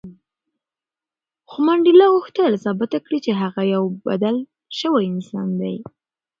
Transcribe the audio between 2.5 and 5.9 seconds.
ثابته کړي چې هغه یو بدل شوی انسان دی.